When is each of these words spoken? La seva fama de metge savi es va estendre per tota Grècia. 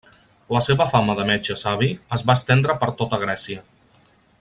La 0.55 0.61
seva 0.67 0.87
fama 0.93 1.15
de 1.19 1.25
metge 1.31 1.57
savi 1.63 1.91
es 2.19 2.25
va 2.31 2.39
estendre 2.41 2.79
per 2.85 2.91
tota 3.03 3.21
Grècia. 3.27 3.63